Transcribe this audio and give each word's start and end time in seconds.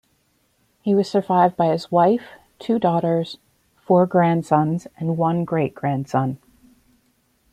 He 0.81 0.95
was 0.95 1.07
survived 1.07 1.55
by 1.55 1.67
his 1.67 1.91
wife, 1.91 2.29
two 2.57 2.79
daughters, 2.79 3.37
four 3.75 4.07
grandsons, 4.07 4.87
and 4.97 5.15
one 5.15 5.45
great-grandson. 5.45 6.39